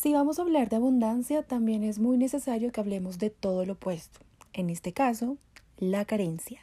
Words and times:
Si 0.00 0.14
vamos 0.14 0.38
a 0.38 0.42
hablar 0.42 0.68
de 0.68 0.76
abundancia, 0.76 1.42
también 1.42 1.82
es 1.82 1.98
muy 1.98 2.18
necesario 2.18 2.70
que 2.70 2.80
hablemos 2.80 3.18
de 3.18 3.30
todo 3.30 3.66
lo 3.66 3.72
opuesto. 3.72 4.20
En 4.52 4.70
este 4.70 4.92
caso, 4.92 5.38
la 5.76 6.04
carencia. 6.04 6.60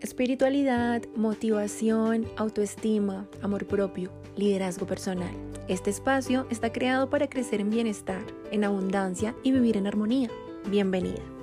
Espiritualidad, 0.00 1.02
motivación, 1.14 2.26
autoestima, 2.38 3.28
amor 3.42 3.66
propio, 3.66 4.10
liderazgo 4.34 4.86
personal. 4.86 5.34
Este 5.68 5.90
espacio 5.90 6.46
está 6.48 6.72
creado 6.72 7.10
para 7.10 7.28
crecer 7.28 7.60
en 7.60 7.68
bienestar, 7.68 8.24
en 8.50 8.64
abundancia 8.64 9.34
y 9.42 9.52
vivir 9.52 9.76
en 9.76 9.86
armonía. 9.86 10.30
Bienvenida. 10.70 11.33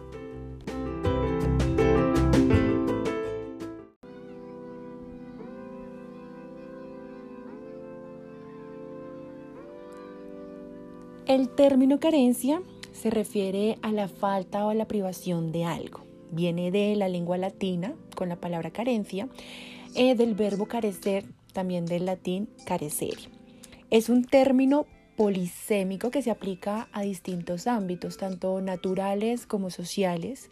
El 11.31 11.47
término 11.47 12.01
carencia 12.01 12.61
se 12.91 13.09
refiere 13.09 13.77
a 13.81 13.93
la 13.93 14.09
falta 14.09 14.65
o 14.65 14.69
a 14.69 14.73
la 14.73 14.85
privación 14.85 15.53
de 15.53 15.63
algo 15.63 16.01
viene 16.29 16.71
de 16.71 16.93
la 16.97 17.07
lengua 17.07 17.37
latina 17.37 17.95
con 18.17 18.27
la 18.27 18.35
palabra 18.35 18.71
carencia, 18.71 19.29
eh, 19.95 20.13
del 20.15 20.35
verbo 20.35 20.65
carecer, 20.65 21.23
también 21.53 21.85
del 21.85 22.05
latín 22.05 22.49
carecer. 22.65 23.15
Es 23.91 24.09
un 24.09 24.25
término 24.25 24.87
polisémico 25.15 26.11
que 26.11 26.21
se 26.21 26.31
aplica 26.31 26.89
a 26.91 27.01
distintos 27.03 27.65
ámbitos, 27.65 28.17
tanto 28.17 28.59
naturales 28.59 29.45
como 29.45 29.69
sociales, 29.69 30.49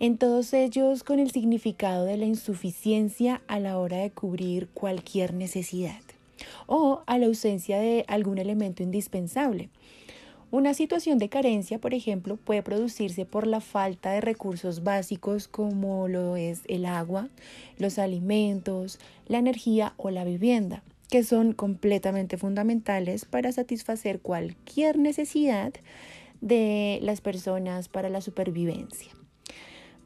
en 0.00 0.18
todos 0.18 0.52
ellos 0.54 1.04
con 1.04 1.20
el 1.20 1.30
significado 1.30 2.04
de 2.04 2.16
la 2.16 2.26
insuficiencia 2.26 3.42
a 3.46 3.60
la 3.60 3.78
hora 3.78 3.98
de 3.98 4.10
cubrir 4.10 4.70
cualquier 4.70 5.34
necesidad 5.34 6.00
o 6.66 7.02
a 7.06 7.18
la 7.18 7.26
ausencia 7.26 7.78
de 7.78 8.04
algún 8.08 8.38
elemento 8.38 8.82
indispensable. 8.82 9.70
Una 10.52 10.74
situación 10.74 11.18
de 11.18 11.28
carencia, 11.28 11.78
por 11.78 11.94
ejemplo, 11.94 12.36
puede 12.36 12.64
producirse 12.64 13.24
por 13.24 13.46
la 13.46 13.60
falta 13.60 14.10
de 14.10 14.20
recursos 14.20 14.82
básicos 14.82 15.46
como 15.46 16.08
lo 16.08 16.34
es 16.34 16.62
el 16.66 16.86
agua, 16.86 17.28
los 17.78 18.00
alimentos, 18.00 18.98
la 19.28 19.38
energía 19.38 19.94
o 19.96 20.10
la 20.10 20.24
vivienda, 20.24 20.82
que 21.08 21.22
son 21.22 21.52
completamente 21.52 22.36
fundamentales 22.36 23.26
para 23.26 23.52
satisfacer 23.52 24.18
cualquier 24.18 24.98
necesidad 24.98 25.72
de 26.40 26.98
las 27.00 27.20
personas 27.20 27.88
para 27.88 28.08
la 28.08 28.20
supervivencia. 28.20 29.12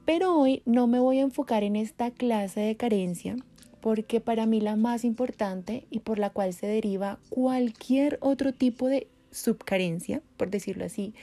Pero 0.04 0.38
hoy 0.38 0.60
no 0.66 0.86
me 0.86 1.00
voy 1.00 1.20
a 1.20 1.22
enfocar 1.22 1.62
en 1.62 1.74
esta 1.74 2.10
clase 2.10 2.60
de 2.60 2.76
carencia 2.76 3.36
porque 3.80 4.20
para 4.20 4.44
mí 4.44 4.60
la 4.60 4.76
más 4.76 5.04
importante 5.04 5.86
y 5.90 6.00
por 6.00 6.18
la 6.18 6.30
cual 6.30 6.52
se 6.52 6.66
deriva 6.66 7.18
cualquier 7.30 8.18
otro 8.20 8.52
tipo 8.52 8.88
de 8.88 9.08
subcarencia, 9.34 10.22
por 10.36 10.50
decirlo 10.50 10.84
así, 10.84 11.14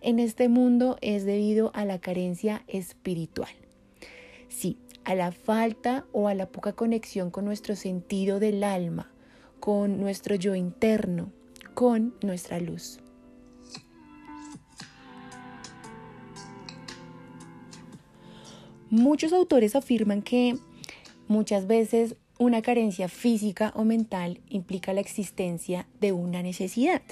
en 0.00 0.18
este 0.18 0.48
mundo 0.48 0.96
es 1.00 1.24
debido 1.24 1.70
a 1.74 1.84
la 1.84 2.00
carencia 2.00 2.64
espiritual. 2.66 3.52
Sí, 4.48 4.78
a 5.04 5.14
la 5.14 5.30
falta 5.30 6.06
o 6.12 6.28
a 6.28 6.34
la 6.34 6.46
poca 6.46 6.72
conexión 6.72 7.30
con 7.30 7.44
nuestro 7.44 7.76
sentido 7.76 8.40
del 8.40 8.64
alma, 8.64 9.12
con 9.60 10.00
nuestro 10.00 10.34
yo 10.34 10.54
interno, 10.54 11.32
con 11.74 12.14
nuestra 12.22 12.58
luz. 12.60 13.00
Muchos 18.88 19.32
autores 19.32 19.76
afirman 19.76 20.20
que 20.22 20.56
muchas 21.28 21.68
veces 21.68 22.16
una 22.40 22.60
carencia 22.62 23.08
física 23.08 23.72
o 23.76 23.84
mental 23.84 24.40
implica 24.48 24.92
la 24.92 25.00
existencia 25.00 25.86
de 26.00 26.10
una 26.12 26.42
necesidad. 26.42 27.02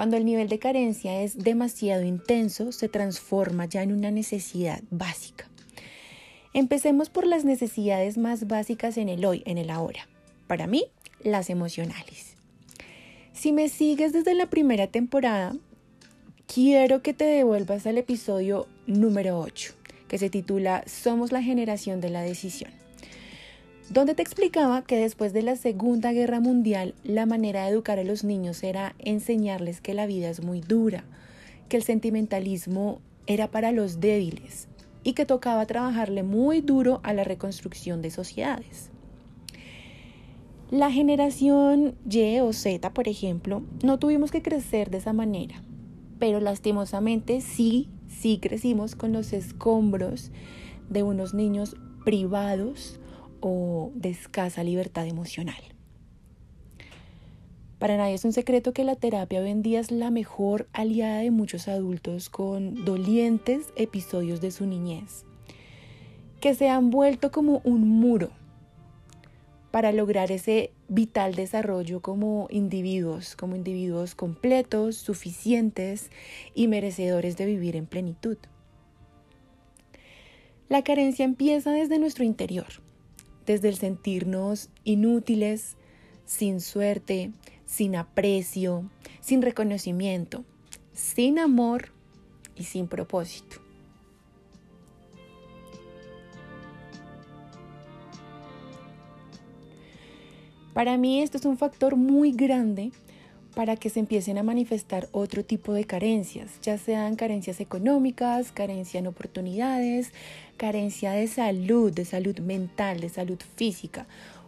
Cuando 0.00 0.16
el 0.16 0.24
nivel 0.24 0.48
de 0.48 0.58
carencia 0.58 1.20
es 1.20 1.36
demasiado 1.36 2.04
intenso, 2.04 2.72
se 2.72 2.88
transforma 2.88 3.66
ya 3.66 3.82
en 3.82 3.92
una 3.92 4.10
necesidad 4.10 4.80
básica. 4.88 5.46
Empecemos 6.54 7.10
por 7.10 7.26
las 7.26 7.44
necesidades 7.44 8.16
más 8.16 8.46
básicas 8.46 8.96
en 8.96 9.10
el 9.10 9.26
hoy, 9.26 9.42
en 9.44 9.58
el 9.58 9.68
ahora. 9.68 10.08
Para 10.46 10.66
mí, 10.66 10.86
las 11.22 11.50
emocionales. 11.50 12.34
Si 13.34 13.52
me 13.52 13.68
sigues 13.68 14.14
desde 14.14 14.32
la 14.32 14.46
primera 14.46 14.86
temporada, 14.86 15.54
quiero 16.46 17.02
que 17.02 17.12
te 17.12 17.24
devuelvas 17.24 17.86
al 17.86 17.98
episodio 17.98 18.68
número 18.86 19.38
8, 19.38 19.74
que 20.08 20.16
se 20.16 20.30
titula 20.30 20.82
Somos 20.86 21.30
la 21.30 21.42
generación 21.42 22.00
de 22.00 22.08
la 22.08 22.22
decisión 22.22 22.79
donde 23.90 24.14
te 24.14 24.22
explicaba 24.22 24.82
que 24.82 24.96
después 24.96 25.32
de 25.32 25.42
la 25.42 25.56
Segunda 25.56 26.12
Guerra 26.12 26.38
Mundial 26.38 26.94
la 27.02 27.26
manera 27.26 27.64
de 27.64 27.70
educar 27.70 27.98
a 27.98 28.04
los 28.04 28.22
niños 28.22 28.62
era 28.62 28.94
enseñarles 29.00 29.80
que 29.80 29.94
la 29.94 30.06
vida 30.06 30.30
es 30.30 30.44
muy 30.44 30.60
dura, 30.60 31.02
que 31.68 31.76
el 31.76 31.82
sentimentalismo 31.82 33.00
era 33.26 33.50
para 33.50 33.72
los 33.72 33.98
débiles 33.98 34.68
y 35.02 35.14
que 35.14 35.26
tocaba 35.26 35.66
trabajarle 35.66 36.22
muy 36.22 36.60
duro 36.60 37.00
a 37.02 37.12
la 37.12 37.24
reconstrucción 37.24 38.00
de 38.00 38.12
sociedades. 38.12 38.90
La 40.70 40.92
generación 40.92 41.96
Y 42.08 42.38
o 42.38 42.52
Z, 42.52 42.92
por 42.92 43.08
ejemplo, 43.08 43.64
no 43.82 43.98
tuvimos 43.98 44.30
que 44.30 44.40
crecer 44.40 44.90
de 44.90 44.98
esa 44.98 45.12
manera, 45.12 45.64
pero 46.20 46.38
lastimosamente 46.38 47.40
sí, 47.40 47.88
sí 48.06 48.38
crecimos 48.40 48.94
con 48.94 49.12
los 49.12 49.32
escombros 49.32 50.30
de 50.88 51.02
unos 51.02 51.34
niños 51.34 51.74
privados 52.04 52.99
o 53.40 53.90
de 53.94 54.10
escasa 54.10 54.62
libertad 54.64 55.06
emocional. 55.06 55.62
Para 57.80 57.96
nadie 57.96 58.12
es 58.12 58.26
un 58.26 58.34
secreto 58.34 58.74
que 58.74 58.84
la 58.84 58.94
terapia 58.94 59.40
hoy 59.40 59.48
en 59.48 59.62
día 59.62 59.80
es 59.80 59.90
la 59.90 60.10
mejor 60.10 60.68
aliada 60.74 61.20
de 61.20 61.30
muchos 61.30 61.66
adultos 61.66 62.28
con 62.28 62.84
dolientes 62.84 63.68
episodios 63.74 64.42
de 64.42 64.50
su 64.50 64.66
niñez, 64.66 65.24
que 66.42 66.54
se 66.54 66.68
han 66.68 66.90
vuelto 66.90 67.30
como 67.30 67.62
un 67.64 67.88
muro 67.88 68.32
para 69.70 69.92
lograr 69.92 70.30
ese 70.30 70.72
vital 70.88 71.34
desarrollo 71.34 72.00
como 72.00 72.48
individuos, 72.50 73.34
como 73.34 73.56
individuos 73.56 74.14
completos, 74.14 74.96
suficientes 74.96 76.10
y 76.54 76.68
merecedores 76.68 77.38
de 77.38 77.46
vivir 77.46 77.76
en 77.76 77.86
plenitud. 77.86 78.36
La 80.68 80.82
carencia 80.84 81.24
empieza 81.24 81.70
desde 81.70 81.98
nuestro 81.98 82.24
interior 82.24 82.66
desde 83.50 83.68
el 83.68 83.74
sentirnos 83.74 84.70
inútiles, 84.84 85.76
sin 86.24 86.60
suerte, 86.60 87.32
sin 87.66 87.96
aprecio, 87.96 88.88
sin 89.20 89.42
reconocimiento, 89.42 90.44
sin 90.92 91.40
amor 91.40 91.88
y 92.54 92.62
sin 92.62 92.86
propósito. 92.86 93.56
Para 100.72 100.96
mí 100.96 101.20
esto 101.20 101.36
es 101.36 101.44
un 101.44 101.58
factor 101.58 101.96
muy 101.96 102.30
grande 102.30 102.92
para 103.54 103.76
que 103.76 103.90
se 103.90 104.00
empiecen 104.00 104.38
a 104.38 104.42
manifestar 104.42 105.08
otro 105.12 105.44
tipo 105.44 105.72
de 105.72 105.84
carencias, 105.84 106.60
ya 106.62 106.78
sean 106.78 107.16
carencias 107.16 107.60
económicas, 107.60 108.52
carencia 108.52 108.98
en 109.00 109.06
oportunidades, 109.06 110.12
carencia 110.56 111.12
de 111.12 111.26
salud, 111.26 111.92
de 111.92 112.04
salud 112.04 112.38
mental, 112.40 113.00
de 113.00 113.08
salud 113.08 113.38
física, 113.56 114.06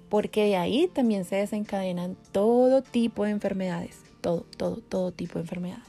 porque 0.08 0.44
de 0.44 0.56
ahí 0.56 0.88
también 0.92 1.24
se 1.24 1.36
desencadenan 1.36 2.16
todo 2.32 2.82
tipo 2.82 3.24
de 3.24 3.30
enfermedades, 3.30 3.98
todo, 4.20 4.46
todo, 4.56 4.76
todo 4.76 5.10
tipo 5.12 5.34
de 5.34 5.40
enfermedades. 5.42 5.86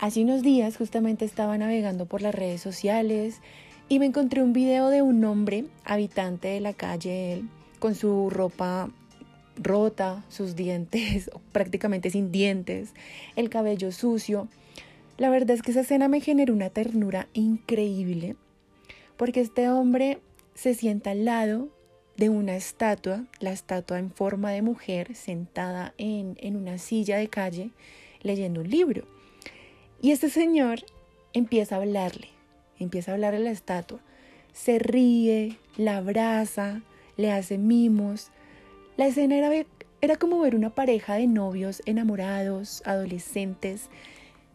Hace 0.00 0.22
unos 0.22 0.42
días 0.42 0.76
justamente 0.76 1.24
estaba 1.24 1.58
navegando 1.58 2.06
por 2.06 2.22
las 2.22 2.34
redes 2.34 2.60
sociales 2.60 3.40
y 3.88 3.98
me 3.98 4.06
encontré 4.06 4.42
un 4.42 4.52
video 4.52 4.88
de 4.88 5.02
un 5.02 5.24
hombre 5.24 5.64
habitante 5.84 6.48
de 6.48 6.60
la 6.60 6.72
calle 6.72 7.42
con 7.78 7.94
su 7.94 8.30
ropa 8.30 8.90
rota, 9.58 10.24
sus 10.28 10.56
dientes 10.56 11.30
prácticamente 11.52 12.10
sin 12.10 12.32
dientes, 12.32 12.90
el 13.36 13.50
cabello 13.50 13.92
sucio. 13.92 14.48
La 15.16 15.30
verdad 15.30 15.56
es 15.56 15.62
que 15.62 15.72
esa 15.72 15.80
escena 15.80 16.08
me 16.08 16.20
generó 16.20 16.54
una 16.54 16.70
ternura 16.70 17.28
increíble 17.32 18.36
porque 19.16 19.40
este 19.40 19.68
hombre 19.68 20.18
se 20.54 20.74
sienta 20.74 21.10
al 21.10 21.24
lado 21.24 21.68
de 22.16 22.30
una 22.30 22.56
estatua, 22.56 23.24
la 23.40 23.52
estatua 23.52 23.98
en 23.98 24.10
forma 24.10 24.50
de 24.52 24.62
mujer 24.62 25.14
sentada 25.14 25.92
en, 25.98 26.36
en 26.40 26.56
una 26.56 26.78
silla 26.78 27.16
de 27.16 27.28
calle 27.28 27.70
leyendo 28.22 28.60
un 28.60 28.70
libro. 28.70 29.04
Y 30.00 30.12
este 30.12 30.30
señor 30.30 30.80
empieza 31.32 31.76
a 31.76 31.78
hablarle, 31.78 32.28
empieza 32.78 33.10
a 33.10 33.14
hablarle 33.14 33.40
a 33.40 33.42
la 33.44 33.50
estatua. 33.50 34.00
Se 34.52 34.78
ríe, 34.78 35.58
la 35.76 35.98
abraza, 35.98 36.82
le 37.16 37.32
hace 37.32 37.58
mimos, 37.58 38.30
la 38.98 39.06
escena 39.06 39.36
era, 40.00 40.16
como 40.16 40.40
ver 40.40 40.56
una 40.56 40.70
pareja 40.70 41.14
de 41.14 41.28
novios 41.28 41.82
enamorados, 41.86 42.82
adolescentes, 42.84 43.90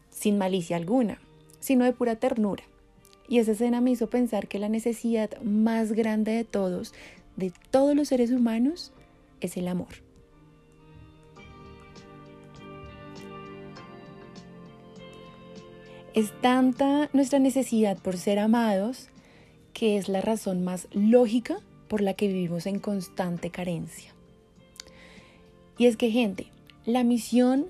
sin 0.10 0.38
malicia 0.38 0.76
alguna, 0.76 1.18
sino 1.62 1.86
de 1.86 1.94
pura 1.94 2.18
ternura. 2.18 2.66
Y 3.30 3.40
esa 3.40 3.54
escena 3.54 3.80
me 3.80 3.92
hizo 3.92 4.10
pensar 4.10 4.50
que 4.50 4.60
la 4.60 4.68
necesidad 4.68 5.42
más 5.44 5.94
grande 5.94 6.34
de 6.34 6.44
todos, 6.44 6.94
de 7.38 7.54
todos 7.72 7.96
los 7.96 8.10
seres 8.10 8.32
humanos, 8.32 8.92
es 9.40 9.56
el 9.56 9.70
amor. 9.70 10.04
Es 16.14 16.34
tanta 16.42 17.10
nuestra 17.14 17.40
necesidad 17.40 17.98
por 17.98 18.18
ser 18.18 18.40
amados 18.40 19.08
que 19.72 19.98
es 19.98 20.10
la 20.10 20.20
razón 20.20 20.66
más 20.66 20.90
lógica 20.92 21.60
por 21.88 22.02
la 22.02 22.14
que 22.14 22.28
vivimos 22.28 22.66
en 22.66 22.80
constante 22.80 23.50
carencia. 23.50 24.13
Y 25.78 25.88
es 25.88 25.98
que, 25.98 26.12
gente, 26.12 26.48
la 26.86 27.04
misión 27.04 27.68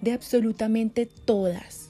de 0.00 0.12
absolutamente 0.12 1.06
todas, 1.06 1.88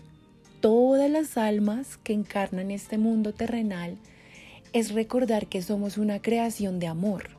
todas 0.61 1.11
las 1.11 1.37
almas 1.37 1.99
que 1.99 2.13
encarnan 2.13 2.71
este 2.71 2.99
mundo 2.99 3.33
terrenal 3.33 3.97
es 4.73 4.93
recordar 4.93 5.47
que 5.47 5.63
somos 5.63 5.99
una 5.99 6.21
creación 6.21 6.79
de 6.79 6.87
amor. 6.87 7.31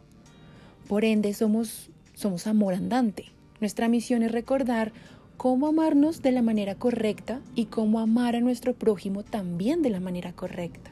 Por 0.88 1.06
ende, 1.06 1.34
somos, 1.34 1.90
somos 2.14 2.48
amor 2.48 2.74
andante. 2.74 3.26
Nuestra 3.60 3.88
misión 3.88 4.24
es 4.24 4.32
recordar 4.32 4.92
cómo 5.38 5.68
amarnos 5.68 6.22
de 6.22 6.32
la 6.32 6.42
manera 6.42 6.76
correcta 6.76 7.42
y 7.56 7.66
cómo 7.66 8.00
amar 8.00 8.36
a 8.36 8.42
nuestro 8.42 8.74
prójimo 8.74 9.24
también 9.24 9.82
de 9.82 9.90
la 9.90 10.00
manera 10.00 10.34
correcta. 10.34 10.92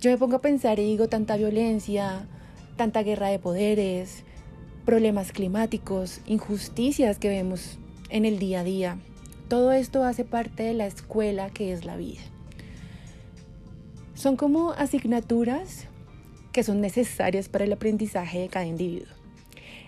Yo 0.00 0.10
me 0.10 0.18
pongo 0.18 0.36
a 0.36 0.42
pensar 0.42 0.78
y 0.78 0.84
digo 0.84 1.08
tanta 1.08 1.36
violencia, 1.36 2.26
tanta 2.76 3.02
guerra 3.02 3.28
de 3.28 3.38
poderes, 3.38 4.24
problemas 4.84 5.32
climáticos, 5.32 6.20
injusticias 6.26 7.18
que 7.18 7.28
vemos 7.28 7.78
en 8.10 8.24
el 8.24 8.38
día 8.38 8.60
a 8.60 8.64
día. 8.64 8.98
Todo 9.48 9.72
esto 9.72 10.04
hace 10.04 10.24
parte 10.24 10.62
de 10.62 10.74
la 10.74 10.86
escuela 10.86 11.50
que 11.50 11.72
es 11.72 11.84
la 11.84 11.96
vida. 11.96 12.20
Son 14.14 14.36
como 14.36 14.72
asignaturas 14.72 15.88
que 16.52 16.62
son 16.62 16.80
necesarias 16.80 17.48
para 17.48 17.64
el 17.64 17.72
aprendizaje 17.72 18.38
de 18.38 18.48
cada 18.48 18.66
individuo. 18.66 19.08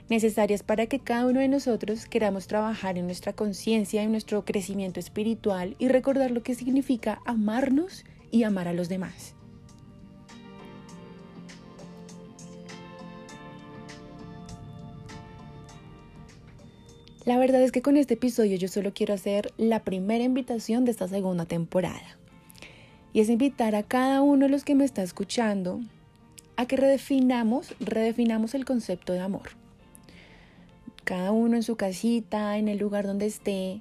Necesarias 0.08 0.62
para 0.62 0.87
que 0.87 0.99
cada 0.99 1.26
uno 1.26 1.40
de 1.40 1.49
nosotros 1.49 2.06
queramos 2.06 2.49
trabajar 2.49 2.99
en 2.99 3.06
nuestra 3.06 3.32
conciencia, 3.32 4.02
en 4.02 4.10
nuestro 4.10 4.44
crecimiento 4.44 4.99
espiritual 4.99 5.76
y 5.78 5.88
recordar 5.88 6.32
lo 6.32 6.42
que 6.42 6.54
significa 6.54 7.20
amarnos 7.25 8.04
y 8.31 8.42
amar 8.42 8.66
a 8.66 8.72
los 8.72 8.88
demás. 8.88 9.35
La 17.26 17.38
verdad 17.38 17.61
es 17.61 17.73
que 17.73 17.82
con 17.82 17.96
este 17.96 18.14
episodio 18.14 18.56
yo 18.56 18.69
solo 18.69 18.94
quiero 18.94 19.12
hacer 19.12 19.52
la 19.58 19.82
primera 19.82 20.23
invitación 20.23 20.84
de 20.84 20.93
esta 20.93 21.08
segunda 21.08 21.44
temporada. 21.44 22.17
Y 23.12 23.19
es 23.19 23.28
invitar 23.28 23.75
a 23.75 23.82
cada 23.82 24.23
uno 24.23 24.46
de 24.46 24.52
los 24.52 24.62
que 24.62 24.76
me 24.76 24.84
está 24.84 25.02
escuchando 25.02 25.81
a 26.56 26.67
que 26.67 26.76
redefinamos, 26.76 27.75
redefinamos 27.81 28.55
el 28.55 28.64
concepto 28.64 29.12
de 29.12 29.19
amor. 29.19 29.49
Cada 31.02 31.32
uno 31.32 31.56
en 31.56 31.64
su 31.64 31.75
casita, 31.75 32.58
en 32.58 32.69
el 32.69 32.78
lugar 32.78 33.08
donde 33.08 33.26
esté, 33.26 33.81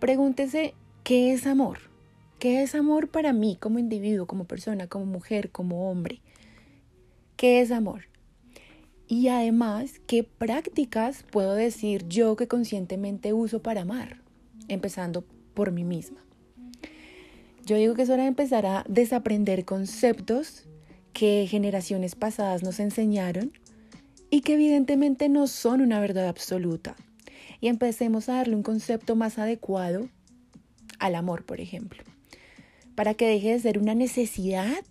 pregúntese 0.00 0.72
qué 1.04 1.34
es 1.34 1.46
amor. 1.46 1.80
¿Qué 2.38 2.62
es 2.62 2.74
amor 2.74 3.08
para 3.08 3.34
mí 3.34 3.58
como 3.60 3.78
individuo, 3.78 4.26
como 4.26 4.44
persona, 4.44 4.86
como 4.86 5.04
mujer, 5.04 5.50
como 5.50 5.90
hombre? 5.90 6.22
¿Qué 7.36 7.60
es 7.60 7.70
amor? 7.70 8.04
Y 9.10 9.28
además, 9.28 10.00
¿qué 10.06 10.22
prácticas 10.22 11.24
puedo 11.30 11.54
decir 11.54 12.06
yo 12.08 12.36
que 12.36 12.46
conscientemente 12.46 13.32
uso 13.32 13.62
para 13.62 13.80
amar? 13.80 14.20
Empezando 14.68 15.24
por 15.54 15.72
mí 15.72 15.82
misma. 15.82 16.22
Yo 17.64 17.76
digo 17.76 17.94
que 17.94 18.02
es 18.02 18.10
hora 18.10 18.24
de 18.24 18.28
empezar 18.28 18.66
a 18.66 18.84
desaprender 18.86 19.64
conceptos 19.64 20.64
que 21.14 21.46
generaciones 21.48 22.16
pasadas 22.16 22.62
nos 22.62 22.80
enseñaron 22.80 23.52
y 24.28 24.42
que 24.42 24.54
evidentemente 24.54 25.30
no 25.30 25.46
son 25.46 25.80
una 25.80 26.00
verdad 26.00 26.28
absoluta. 26.28 26.94
Y 27.62 27.68
empecemos 27.68 28.28
a 28.28 28.34
darle 28.34 28.56
un 28.56 28.62
concepto 28.62 29.16
más 29.16 29.38
adecuado 29.38 30.10
al 30.98 31.14
amor, 31.14 31.46
por 31.46 31.62
ejemplo, 31.62 32.02
para 32.94 33.14
que 33.14 33.26
deje 33.26 33.52
de 33.52 33.60
ser 33.60 33.78
una 33.78 33.94
necesidad 33.94 34.84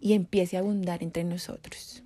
y 0.00 0.12
empiece 0.12 0.56
a 0.56 0.60
abundar 0.60 1.02
entre 1.02 1.24
nosotros. 1.24 2.04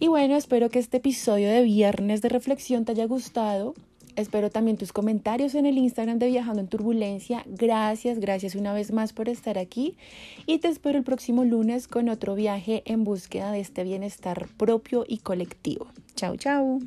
Y 0.00 0.06
bueno, 0.06 0.36
espero 0.36 0.70
que 0.70 0.78
este 0.78 0.98
episodio 0.98 1.48
de 1.48 1.62
viernes 1.62 2.22
de 2.22 2.28
reflexión 2.28 2.84
te 2.84 2.92
haya 2.92 3.06
gustado. 3.06 3.74
Espero 4.14 4.50
también 4.50 4.76
tus 4.76 4.92
comentarios 4.92 5.54
en 5.54 5.64
el 5.64 5.78
Instagram 5.78 6.18
de 6.18 6.26
Viajando 6.26 6.60
en 6.60 6.68
Turbulencia. 6.68 7.44
Gracias, 7.46 8.18
gracias 8.18 8.54
una 8.54 8.72
vez 8.72 8.92
más 8.92 9.12
por 9.12 9.28
estar 9.28 9.58
aquí. 9.58 9.96
Y 10.46 10.58
te 10.58 10.68
espero 10.68 10.98
el 10.98 11.04
próximo 11.04 11.44
lunes 11.44 11.86
con 11.86 12.08
otro 12.08 12.34
viaje 12.34 12.82
en 12.84 13.04
búsqueda 13.04 13.52
de 13.52 13.60
este 13.60 13.84
bienestar 13.84 14.48
propio 14.56 15.04
y 15.06 15.18
colectivo. 15.18 15.86
Chao, 16.16 16.36
chao. 16.36 16.80